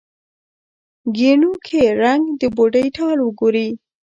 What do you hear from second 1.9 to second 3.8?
رنګ، د بوډۍ ټال وګورې